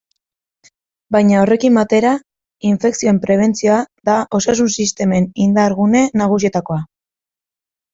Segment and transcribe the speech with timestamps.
[1.15, 2.15] Baina horrekin batera,
[2.71, 3.79] infekzioen prebentzioa
[4.11, 6.85] da osasun-sistemen indar-gune nagusietakoa.